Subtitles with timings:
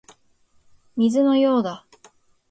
[1.11, 1.85] 水のようだ